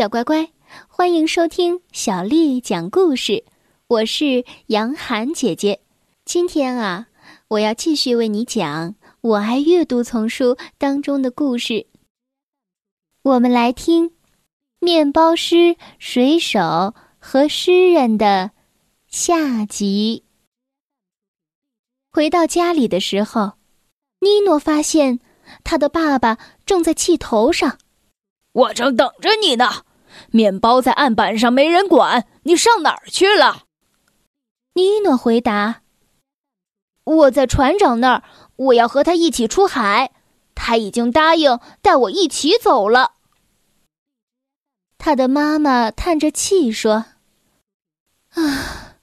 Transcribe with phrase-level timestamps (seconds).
[0.00, 0.50] 小乖乖，
[0.88, 3.44] 欢迎收听小丽讲故事。
[3.86, 5.82] 我是杨涵姐姐。
[6.24, 7.08] 今天啊，
[7.48, 11.86] 我要继续为你讲《我爱阅读》丛书当中的故事。
[13.24, 14.08] 我们来听
[14.78, 18.52] 《面包师、水手和诗人》的
[19.06, 20.24] 下集。
[22.10, 23.52] 回到家里的时候，
[24.20, 25.20] 尼诺发现
[25.62, 27.76] 他的爸爸正在气头上。
[28.52, 29.84] 我正等着你呢，
[30.30, 33.64] 面包在案板上没人管，你上哪儿去了？
[34.74, 35.82] 尼诺回答
[37.04, 38.22] ：“我在船长那儿，
[38.56, 40.12] 我要和他一起出海，
[40.54, 43.12] 他已经答应带我一起走了。”
[44.96, 47.06] 他的妈妈叹着气说
[48.34, 48.96] ：“啊，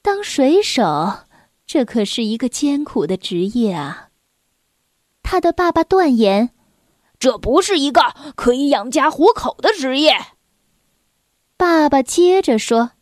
[0.00, 1.26] 当水手，
[1.66, 4.08] 这可是一个艰苦的职业啊。”
[5.22, 6.50] 他的爸爸断言。
[7.18, 10.14] 这不是一个可以养家糊口的职业。
[11.60, 12.92] 爸爸接着说：“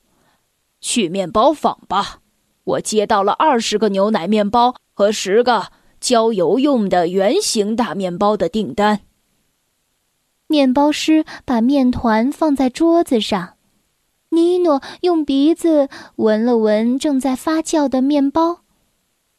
[0.83, 2.19] 去面包坊吧，
[2.65, 5.69] 我接到了二十个牛奶面包和十个
[6.01, 9.03] 浇油用的圆形大面包的订单。”
[10.49, 13.55] 面包师把面团放在桌子上，
[14.31, 18.63] 尼诺用鼻子闻了闻正在发酵的面包，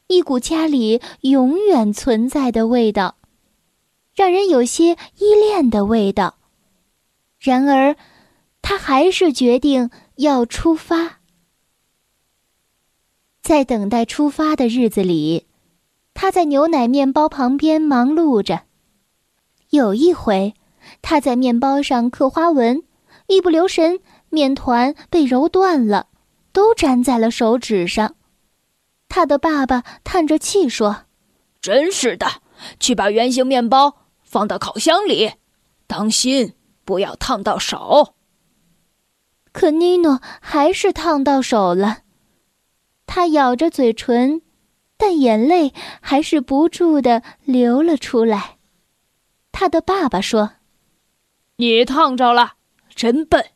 [0.06, 3.16] 一股家里永远存在的味道。
[4.14, 6.36] 让人有些依恋的味道。
[7.38, 7.96] 然而，
[8.62, 11.20] 他还是决定要出发。
[13.42, 15.46] 在等待出发的日子里，
[16.14, 18.62] 他在牛奶面包旁边忙碌着。
[19.70, 20.54] 有一回，
[21.02, 22.82] 他在面包上刻花纹，
[23.26, 26.08] 一不留神，面团被揉断了，
[26.52, 28.14] 都粘在了手指上。
[29.08, 31.04] 他的爸爸叹着气说
[31.60, 32.42] ：“真是的，
[32.78, 35.32] 去把圆形面包。”放到烤箱里，
[35.88, 38.14] 当心不要烫到手。
[39.52, 41.98] 可妮诺还是烫到手了，
[43.06, 44.42] 他咬着嘴唇，
[44.96, 48.58] 但眼泪还是不住的流了出来。
[49.52, 50.52] 他的爸爸说
[51.56, 52.54] ：“你烫着了，
[52.94, 53.50] 真笨！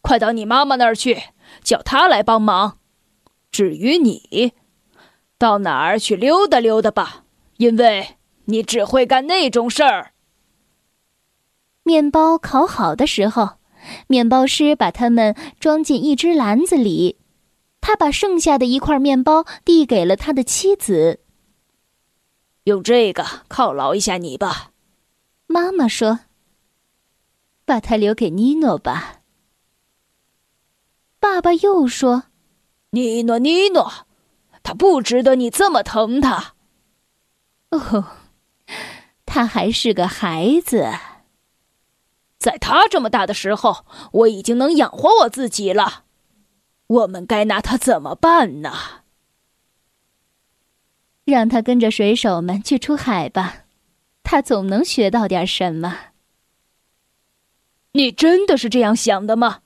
[0.00, 1.20] 快到你妈妈那儿去，
[1.62, 2.78] 叫她来帮忙。
[3.50, 4.54] 至于你，
[5.36, 7.24] 到哪儿去溜达溜达吧，
[7.56, 10.10] 因为……”你只会干那种事儿。
[11.84, 13.59] 面包烤好的时候，
[14.06, 17.16] 面包师把它们装进一只篮子里，
[17.80, 21.20] 他把剩下的一块面包递给了他的妻子。
[22.64, 24.72] 用这个犒劳一下你吧，
[25.46, 26.20] 妈妈说。
[27.64, 29.20] 把它留给尼诺吧。
[31.20, 32.24] 爸爸又说
[32.90, 33.92] ：“尼诺，尼诺，
[34.64, 36.54] 他不值得你这么疼他。”
[37.70, 38.06] 哦。
[39.24, 40.88] 他还是个孩子，
[42.40, 46.04] 在他这么大的时候，我已经能养活我自己了。
[46.86, 48.72] 我们该拿他怎么办呢？
[51.24, 53.66] 让他跟着水手们去出海吧，
[54.24, 55.96] 他总能学到点什么。
[57.92, 59.60] 你真的是这样想的吗？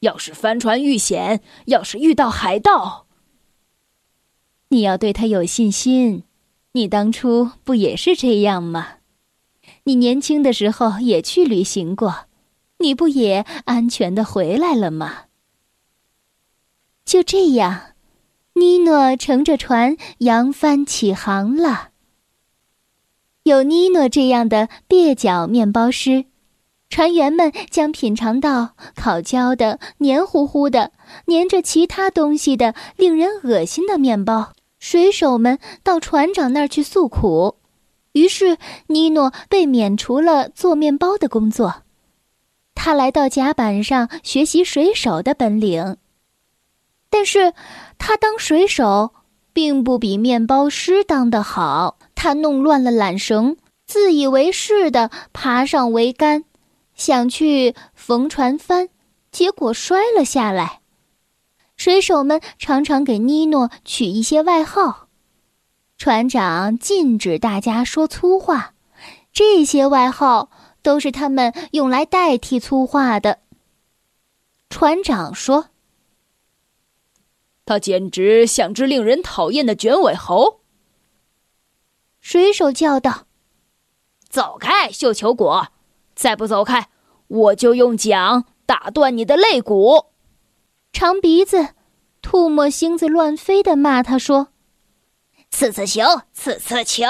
[0.00, 3.06] 要是帆船遇险，要是遇到海盗，
[4.68, 6.24] 你要对他有信心。
[6.72, 8.99] 你当初不也是这样吗？
[9.84, 12.26] 你年轻的时候也去旅行过，
[12.78, 15.24] 你不也安全的回来了吗？
[17.04, 17.94] 就这样，
[18.54, 21.88] 尼诺乘着船扬帆起航了。
[23.44, 26.26] 有尼诺这样的蹩脚面包师，
[26.88, 30.92] 船员们将品尝到烤焦的、黏糊糊的、
[31.26, 34.52] 粘着其他东西的、令人恶心的面包。
[34.78, 37.56] 水手们到船长那儿去诉苦，
[38.12, 41.82] 于是尼诺被免除了做面包的工作。
[42.74, 45.96] 他来到甲板上学习水手的本领，
[47.10, 47.52] 但是
[47.98, 49.12] 他当水手
[49.52, 51.98] 并不比面包师当得好。
[52.14, 53.56] 他弄乱了缆绳，
[53.86, 56.44] 自以为是的爬上桅杆，
[56.94, 58.88] 想去缝船帆，
[59.30, 60.80] 结果摔了下来。
[61.76, 65.08] 水手们常常给尼诺取一些外号，
[66.00, 68.72] 船长禁止大家说粗话，
[69.34, 70.50] 这些外号
[70.80, 73.40] 都是他们用来代替粗话的。
[74.70, 75.66] 船长说
[77.66, 80.60] ：“他简直像只令人讨厌的卷尾猴。”
[82.18, 83.26] 水手叫道
[84.26, 85.68] ：“走开，绣球果！
[86.14, 86.88] 再不走开，
[87.28, 90.06] 我就用桨打断你的肋骨。”
[90.94, 91.74] 长鼻子，
[92.22, 94.48] 吐沫星子乱飞的骂他说
[95.50, 96.02] ：“刺刺球，
[96.32, 97.04] 刺刺球。”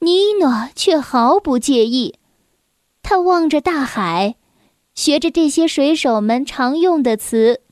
[0.00, 2.18] 尼诺却毫不介意，
[3.02, 4.36] 他望着大海，
[4.94, 7.62] 学着这些水手们常用的词：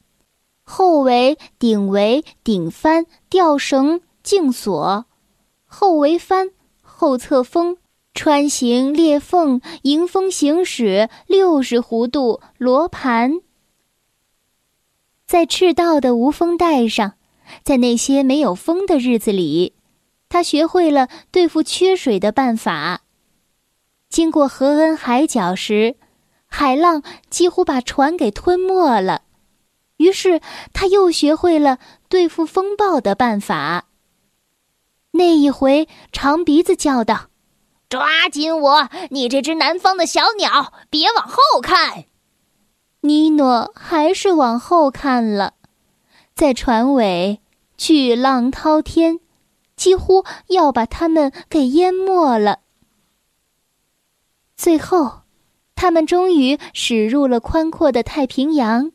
[0.63, 5.05] 后围、顶围、顶帆、吊绳、颈锁；
[5.67, 6.51] 后围帆、
[6.81, 7.77] 后侧风、
[8.15, 13.41] 穿行、裂缝、迎风行驶、六十弧度、罗盘。
[15.27, 17.15] 在赤道的无风带上，
[17.65, 19.75] 在那些没有风的日子里，
[20.29, 23.03] 他学会了对付缺水的办法。
[24.09, 25.97] 经过和恩海角时，
[26.47, 29.23] 海浪几乎把船给吞没了。
[29.97, 30.41] 于是
[30.73, 31.79] 他又学会了
[32.09, 33.85] 对付风暴的办法。
[35.13, 37.29] 那一回，长鼻子叫道
[37.89, 42.05] ：“抓紧我，你这只南方的小鸟，别往后看！”
[43.03, 45.55] 尼诺还是往后看了，
[46.35, 47.41] 在船尾，
[47.77, 49.21] 巨浪滔天，
[49.77, 52.61] 几乎要把他们给淹没了。
[54.57, 55.23] 最后，
[55.75, 58.93] 他们终于驶入了宽阔的太平洋。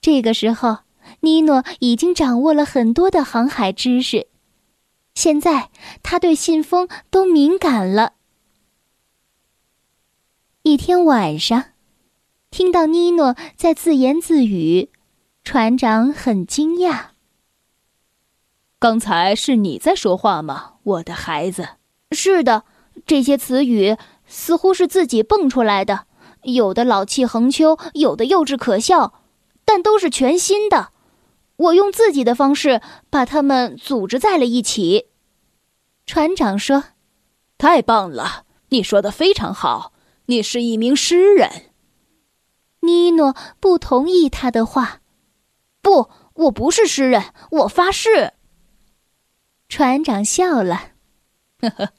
[0.00, 0.78] 这个时候，
[1.20, 4.28] 尼诺已经掌握了很多的航海知识。
[5.14, 5.70] 现在，
[6.02, 8.14] 他对信封都敏感了。
[10.62, 11.72] 一天晚上，
[12.50, 14.90] 听到尼诺在自言自语，
[15.44, 17.08] 船长很惊讶。
[18.78, 21.68] 刚才是你在说话吗，我的孩子？
[22.12, 22.64] 是的，
[23.06, 23.96] 这些词语。
[24.26, 26.06] 似乎是自己蹦出来的，
[26.44, 29.20] 有的老气横秋，有的幼稚可笑，
[29.66, 30.92] 但都是全新的。
[31.56, 32.80] 我用自己的方式
[33.10, 35.08] 把它们组织在了一起。
[36.06, 36.84] 船长说
[37.58, 39.92] ：“太棒了，你说的非常好，
[40.26, 41.70] 你是一名诗人。”
[42.80, 45.00] 尼诺不同意他的话
[45.84, 48.32] ：“不，我不是诗人，我发誓。”
[49.68, 50.92] 船长笑了
[51.60, 51.92] ：“呵呵，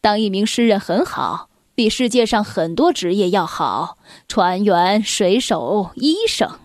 [0.00, 6.58] 当一名诗人很好。”比世界上很多职业要好，船员、水手、医生。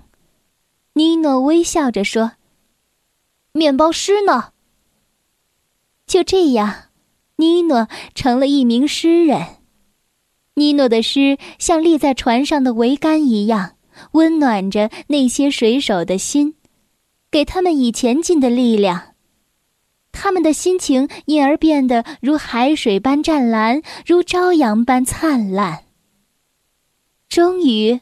[0.94, 2.32] 尼诺微笑着说
[3.52, 4.54] ：“面包师呢？”
[6.08, 6.86] 就这样，
[7.36, 9.58] 尼诺成了一名诗人。
[10.54, 13.76] 尼诺的诗像立在船上的桅杆一样，
[14.12, 16.56] 温暖着那些水手的心，
[17.30, 19.14] 给他们以前进的力量。
[20.12, 25.86] 他们的心情因而变得如海水般湛蓝，如朝阳般灿烂。
[27.30, 28.02] 终于，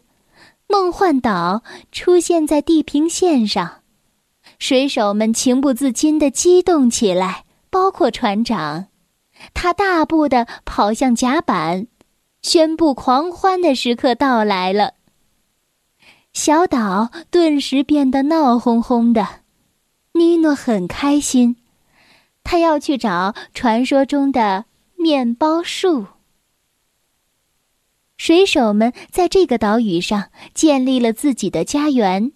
[0.68, 3.84] 梦幻岛出现在地平线上，
[4.58, 8.88] 水手们情不自禁地激动起来，包括船长。
[9.54, 11.88] 他大步地跑向甲板，
[12.42, 14.96] 宣布狂欢的时刻到来了。
[16.34, 19.42] 小岛顿时变得闹哄哄的，
[20.14, 21.58] 尼诺很开心。
[22.44, 24.66] 他要去找传说中的
[24.96, 26.08] 面包树。
[28.18, 32.32] 水手们在这个岛屿上建立了自己的家园，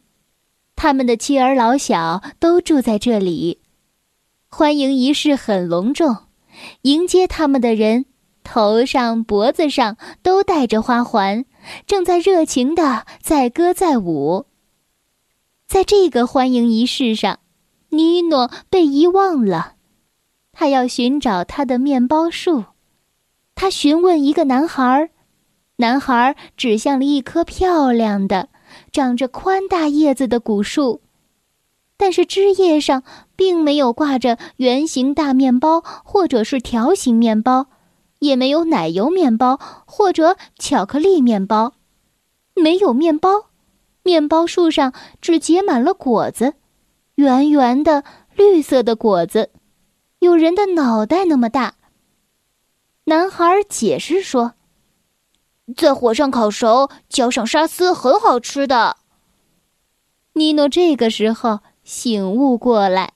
[0.76, 3.60] 他们的妻儿老小都住在这里。
[4.48, 6.18] 欢迎仪式很隆重，
[6.84, 8.06] 迎接他们的人
[8.44, 11.46] 头上、脖子上都戴着花环，
[11.86, 14.46] 正在热情的载歌载舞。
[15.68, 17.40] 在这个欢迎仪式上，
[17.90, 19.74] 尼诺被遗忘了。
[20.52, 22.66] 他要寻找他的面包树，
[23.56, 25.10] 他询问一个男孩，
[25.78, 28.50] 男孩指向了一棵漂亮的、
[28.92, 31.02] 长着宽大叶子的古树，
[31.98, 33.04] 但是枝叶上
[33.36, 37.68] 并没有挂着圆形大面包或者是条形面包，
[38.24, 41.74] 也没有奶油面包或者巧克力面包，
[42.56, 43.50] 没有面包，
[44.02, 46.54] 面包树上只结满了果子，
[47.16, 49.52] 圆圆的绿色的果子。
[50.20, 51.76] 有人的脑袋那么大。
[53.06, 54.54] 男孩解释说
[55.76, 58.96] ：“在火上烤熟，浇上沙司，很好吃的。”
[60.32, 63.13] 尼诺这个时候醒悟过来，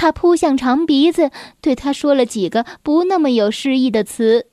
[0.00, 1.30] 他扑向长鼻子，
[1.60, 4.46] 对他说了几个不那么有诗意的词。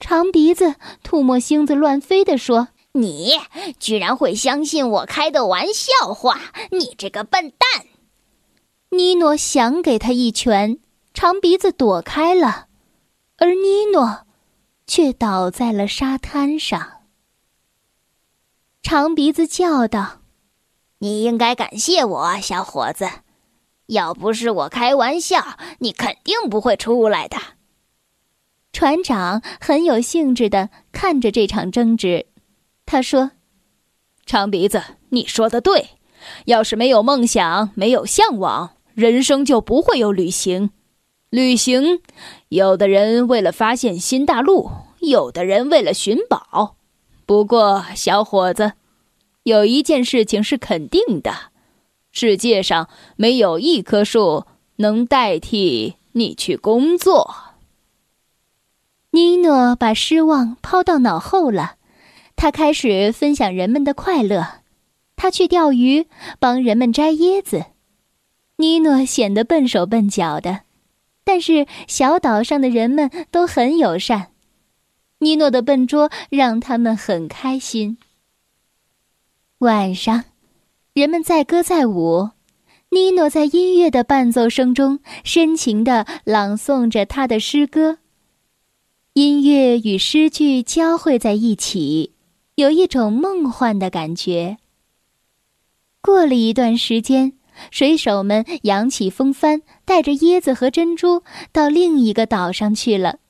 [0.00, 3.34] 长鼻子吐沫星子乱飞地说：“你
[3.78, 6.40] 居然会相信我开的玩笑话，
[6.72, 7.86] 你这个笨蛋！”
[8.90, 10.80] 尼诺想给他一拳，
[11.14, 12.66] 长鼻子躲开了，
[13.36, 14.26] 而尼诺
[14.88, 17.02] 却倒在了沙滩上。
[18.82, 20.22] 长鼻子叫道
[20.98, 23.08] ：“你应该感谢我，小伙子！
[23.92, 27.38] 要不是我开玩笑，你肯定不会出来的。”
[28.72, 32.26] 船长很有兴致的看着这场争执，
[32.84, 33.32] 他说
[34.26, 35.90] ：“长鼻子，你说的对，
[36.46, 40.70] 要是没有梦想，没有向往。”人生就不会有旅行，
[41.30, 42.02] 旅行，
[42.50, 44.70] 有的人为了发现新大陆，
[45.00, 46.76] 有的人为了寻宝，
[47.24, 48.74] 不过，小伙子，
[49.44, 51.51] 有一件事情是肯定的：
[52.12, 57.34] 世界上没有一棵树能代替你去工作。
[59.10, 61.76] 尼诺把失望抛到脑后了，
[62.36, 64.60] 他开始分享人们的快乐。
[65.16, 66.06] 他去钓鱼，
[66.38, 67.66] 帮人们摘椰子。
[68.56, 70.62] 尼诺显得笨手笨脚的，
[71.24, 74.32] 但是小岛上的人们都很友善。
[75.18, 77.98] 尼诺的笨拙让他们很开心。
[79.58, 80.24] 晚上，
[80.94, 82.32] 人们载歌载舞，
[82.90, 87.96] 尼诺在音乐的伴奏声中深情地朗诵着他的诗歌。
[89.14, 92.12] 音乐与诗句交汇在一起，
[92.56, 94.58] 有一种梦幻的感觉。
[96.02, 97.32] 过了一段时间，
[97.70, 101.22] 水手们扬起风帆，带着椰子和珍珠
[101.52, 103.20] 到另一个岛上去了。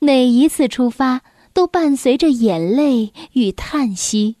[0.00, 4.38] 每一次出发都伴随着眼泪与叹息，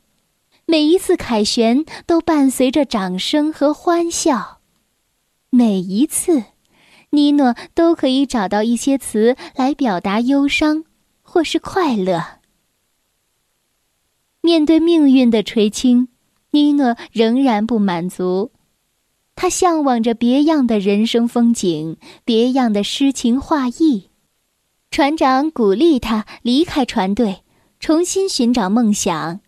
[0.66, 4.60] 每一次凯旋都伴随着掌声和欢笑。
[5.50, 6.44] 每一次，
[7.10, 10.84] 尼诺都可以找到一些词来表达忧伤
[11.22, 12.40] 或是快乐。
[14.40, 16.08] 面对命运的垂青。
[16.50, 18.52] 尼诺仍然不满足，
[19.34, 24.10] 他向往着别样的人生风景，别样的诗情画意。
[24.88, 27.42] 船长鼓励他离开船队，
[27.80, 29.40] 重新寻找梦想，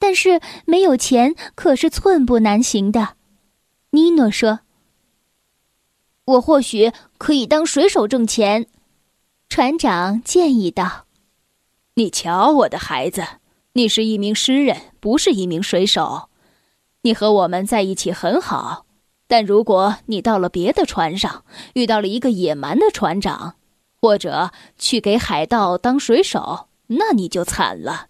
[0.00, 3.10] 但是没有钱可是寸步难行的。
[3.90, 4.60] 尼诺说
[6.24, 8.66] ：“我或许可以当水手挣钱。”
[9.50, 11.04] 船长建议道
[11.94, 13.24] ：“你瞧，我的孩子，
[13.74, 16.28] 你是一名诗人，不是一名水手。”
[17.02, 18.84] 你和我们在一起很好，
[19.26, 23.54] 但如果你到了别的船上，遇到了一个野蛮的船长，
[24.00, 28.09] 或者去给海盗当水手，那你就惨了。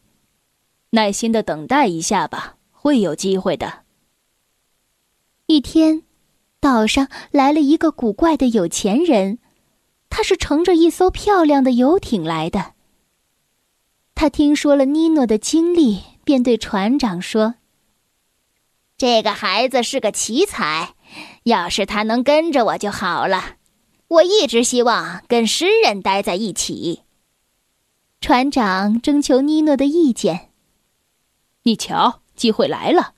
[0.90, 3.84] 耐心的等待一下吧，会有机会的。
[5.46, 6.02] 一天，
[6.58, 9.38] 岛上来了一个古怪的有钱人，
[10.08, 12.72] 他是乘着一艘漂亮的游艇来的。
[14.14, 17.54] 他听说了妮诺的经历，便对船长说。
[18.98, 20.94] 这个孩子是个奇才，
[21.44, 23.56] 要是他能跟着我就好了。
[24.08, 27.02] 我一直希望跟诗人待在一起。
[28.20, 30.49] 船长征求妮诺的意见。
[31.70, 33.14] 你瞧，机会来了，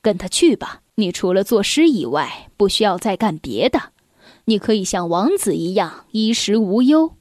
[0.00, 0.80] 跟他去吧。
[0.94, 3.92] 你除了作诗以外，不需要再干别的。
[4.46, 7.14] 你可以像王子一样衣食无忧。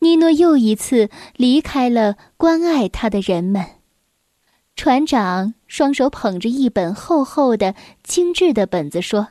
[0.00, 3.64] 尼诺又一次离开了关爱他的人们。
[4.76, 9.28] 船长双手捧着一本厚厚的、精致的本子，说：“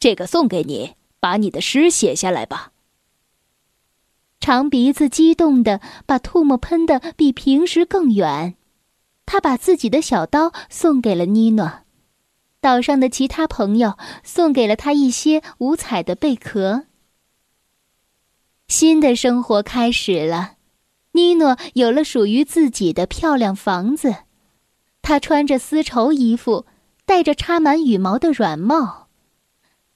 [0.00, 2.72] 这个送给你，把你的诗写下来吧。”
[4.40, 8.54] 长鼻子激动的把唾沫喷得比平时更远。
[9.26, 11.80] 他把自己的小刀送给了妮诺，
[12.60, 16.84] 岛上的其他朋友送给了他一些五彩的贝壳。
[18.68, 20.54] 新的生活开始了，
[21.12, 24.14] 妮诺有了属于自己的漂亮房子。
[25.02, 26.66] 她穿着丝绸衣服，
[27.04, 29.06] 戴着插满羽毛的软帽。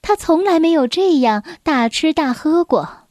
[0.01, 3.07] 她从来没有这样大吃大喝过。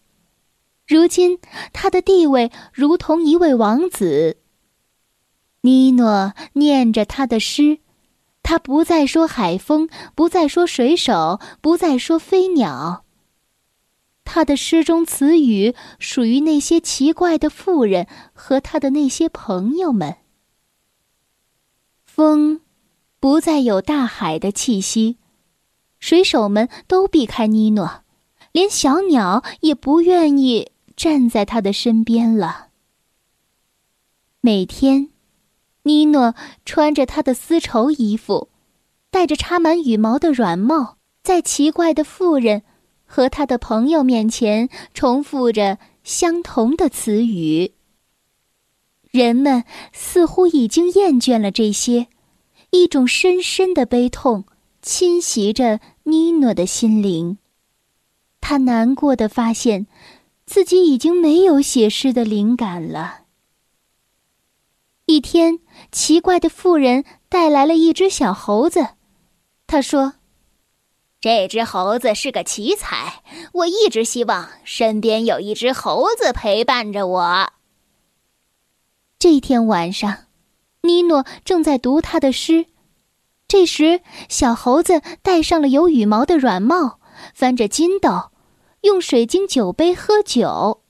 [0.86, 1.38] 如今，
[1.72, 4.38] 他的地位如同一位王子。
[5.62, 7.80] 尼诺念着他的诗，
[8.42, 13.04] 他不再说海风，不再说水手，不再说飞鸟。
[14.24, 20.16] 他的诗中词语属于那些奇怪的妇人和他的那些朋友们。
[22.04, 22.60] 风，
[23.18, 25.18] 不再有大海的气息，
[25.98, 28.02] 水手们都避开尼诺，
[28.52, 32.68] 连小鸟也不愿意站在他的身边了。
[34.40, 35.09] 每天，
[35.90, 38.48] 尼诺穿着他的丝绸衣服，
[39.10, 42.62] 戴着插满羽毛的软帽，在奇怪的妇人
[43.04, 47.72] 和他的朋友面前重复着相同的词语。
[49.10, 52.06] 人们似乎已经厌倦了这些，
[52.70, 54.44] 一种深深的悲痛
[54.80, 57.38] 侵袭着妮诺的心灵。
[58.40, 59.88] 他难过的发现，
[60.46, 63.22] 自己已经没有写诗的灵感了。
[65.06, 65.58] 一天，
[65.92, 68.88] 奇怪的妇人带来了一只小猴子，
[69.66, 70.14] 他说
[71.20, 73.22] ：“这只猴子是个奇才，
[73.52, 77.52] 我一直希望身边有一只猴子陪伴着我。”
[79.18, 80.26] 这天晚上，
[80.82, 82.66] 尼诺正在读他的诗。
[83.46, 87.00] 这时，小猴子戴上了有羽毛的软帽，
[87.34, 88.30] 翻着筋斗，
[88.82, 90.82] 用水晶酒杯喝酒。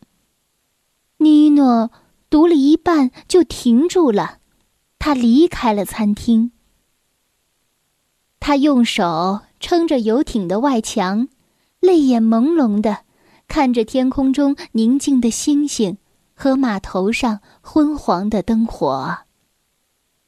[1.17, 1.91] 尼诺
[2.29, 4.40] 读了一半就停住了，
[5.01, 6.53] 他离开了餐厅。
[8.39, 11.29] 他用手撑着游艇的外墙，
[11.81, 12.99] 泪眼朦胧的
[13.49, 15.97] 看着天空中宁静的星星
[16.35, 19.21] 和码头上昏黄的灯火。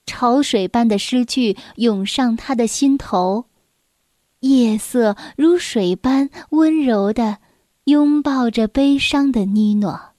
[0.06, 3.46] 潮水般的诗句涌上他的心头，
[4.40, 7.38] 夜色如水般温柔的
[7.84, 10.11] 拥抱着悲伤的妮诺。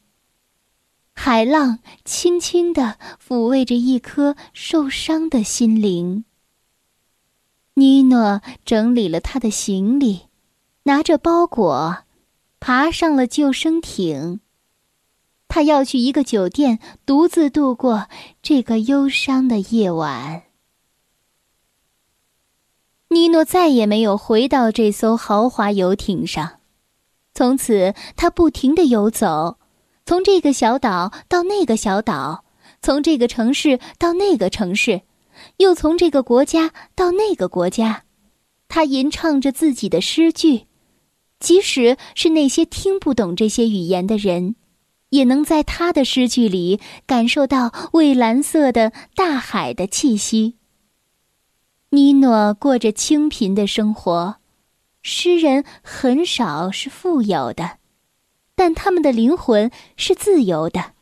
[1.13, 6.25] 海浪轻轻地抚慰着一颗受伤的心灵。
[7.75, 10.27] 妮诺整理了他的行李，
[10.84, 12.03] 拿着包裹，
[12.60, 14.41] 爬上了救生艇。
[15.48, 18.08] 他要去一个酒店，独自度过
[18.41, 20.43] 这个忧伤的夜晚。
[23.10, 26.60] 妮诺再也没有回到这艘豪华游艇上，
[27.34, 29.60] 从此他不停的游走，
[30.05, 32.43] 从这个小岛到那个小岛，
[32.81, 35.01] 从这个城市到那个城市。
[35.57, 38.03] 又从这个国家到那个国家，
[38.67, 40.67] 他吟唱着自己的诗句，
[41.39, 44.55] 即使是那些听不懂这些语言的人，
[45.10, 50.55] 也能在他的诗句里感受到蔚蓝色的大海的气息。
[51.89, 54.36] 尼诺过着清贫的生活，
[55.01, 57.77] 诗人很少是富有的，
[58.63, 60.93] 但他们的灵魂是自由的。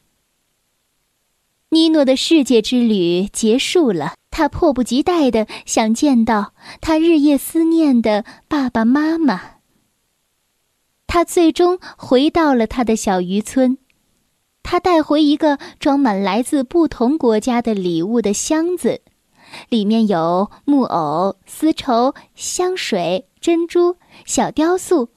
[1.69, 4.15] 尼诺的世界之旅结束了。
[4.31, 9.57] 他迫不及待的想见到他日夜思念的爸爸妈妈。
[11.05, 13.77] 他最终回到了他的小渔村，
[14.63, 19.01] 他带回一个装满来自不同国家的礼物的箱子，
[19.69, 25.09] 里面有木偶、丝绸、香水、珍珠、小雕塑，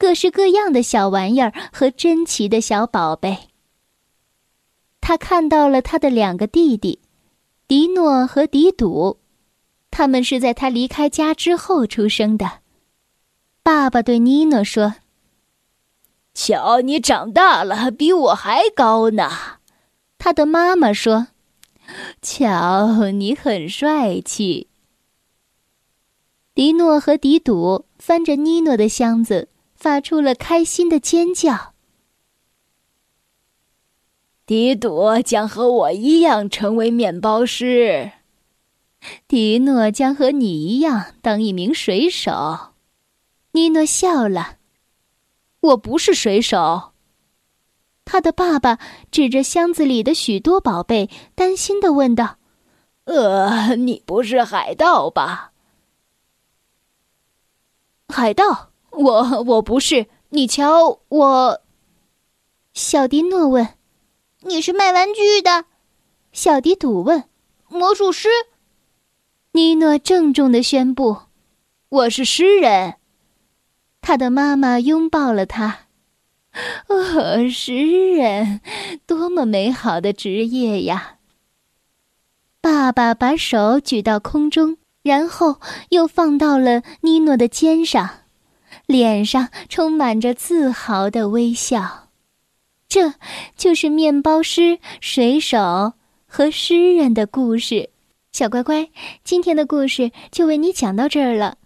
[0.00, 3.50] 各式各样的小玩意儿和珍奇的小宝贝。
[5.02, 7.00] 他看到了他的两个弟弟。
[7.68, 9.20] 迪诺和迪赌，
[9.90, 12.60] 他们是在他离开家之后出生的。
[13.62, 14.94] 爸爸对妮诺说
[16.32, 19.30] ：“瞧，你长大了，比我还高呢。”
[20.16, 21.28] 他的妈妈说
[22.22, 24.68] ：“瞧，你很帅气。”
[26.54, 29.49] 迪诺和迪赌翻着妮诺的箱子，
[29.80, 31.72] 发出了开心的尖叫。
[34.44, 38.12] 迪朵将和我一样成为面包师，
[39.26, 42.74] 迪诺将和你一样当一名水手。
[43.52, 44.58] 妮诺笑了。
[45.60, 46.92] 我不是水手。
[48.04, 48.78] 他的爸爸
[49.10, 52.38] 指着箱子里的许多宝贝，担心的问道
[53.04, 55.52] ：“呃，你不是海盗吧？”
[58.08, 58.69] 海盗？
[58.92, 60.06] 我我不是。
[60.30, 61.62] 你瞧我。
[62.72, 63.68] 小迪诺问。
[64.42, 65.66] 你是卖玩具的，
[66.32, 67.24] 小迪赌问
[67.68, 68.28] ：“魔术师。”
[69.52, 71.18] 妮诺郑重的宣布
[71.90, 72.94] ：“我是诗人。”
[74.00, 75.80] 他的妈妈拥抱了他。
[76.88, 78.62] 哦，诗人，
[79.06, 81.18] 多么美好的职业呀！
[82.62, 88.08] 爸爸把手举到空中，然后又放到了妮诺的肩上，
[88.86, 92.08] 脸上充满着自豪的微笑。
[92.88, 93.14] 这
[93.56, 95.92] 就是面包师、水手
[96.26, 97.90] 和诗人的故事，
[98.32, 98.90] 小乖乖，
[99.22, 101.56] 今天的故事就为你讲到这儿了。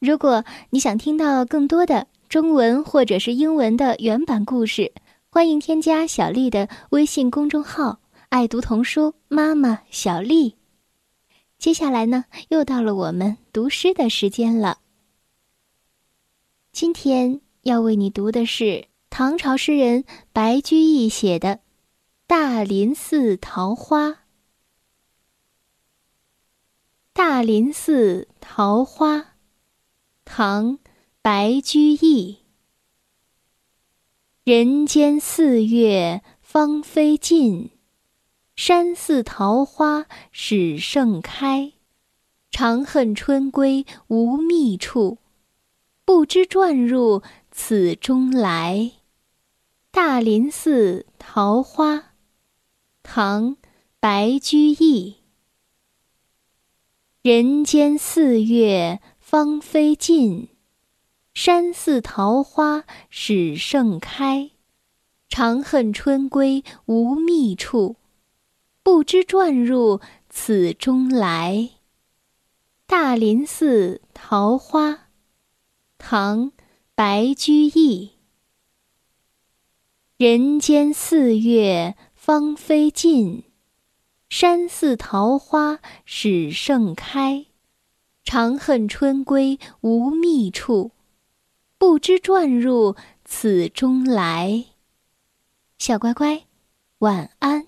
[0.00, 4.92] 如果你想听到更多的中文或者是英文的原版故事，
[5.30, 10.56] 欢迎添加小丽的微信公众号“爱读童书妈妈小丽”。
[11.58, 14.78] 接下来呢，又到了我们读诗的时间了。
[16.74, 18.88] 今天要为你读的是。
[19.08, 21.48] 唐朝诗人白居易写的
[22.26, 24.08] 《大林寺桃花》。
[27.12, 29.36] 大林寺桃花，
[30.24, 30.78] 唐·
[31.22, 32.38] 白居易。
[34.42, 37.70] 人间四月芳菲尽，
[38.56, 41.72] 山寺桃花始盛开。
[42.50, 45.18] 长恨春归无觅处，
[46.04, 48.92] 不知转入此中来。
[49.90, 52.14] 大林寺桃花，
[53.02, 53.56] 唐·
[54.00, 55.16] 白居易。
[57.22, 60.48] 人间四月芳菲尽，
[61.32, 64.50] 山寺桃花始盛开。
[65.28, 67.96] 长恨春归无觅处，
[68.82, 71.70] 不知转入此中来。
[72.86, 75.03] 大林寺桃花，
[76.06, 76.50] 唐·
[76.94, 78.10] 白居易。
[80.18, 83.44] 人间四月芳菲尽，
[84.28, 87.46] 山寺桃花始盛开。
[88.22, 90.90] 长恨春归无觅处，
[91.78, 94.66] 不知转入此中来。
[95.78, 96.44] 小乖乖，
[96.98, 97.66] 晚安。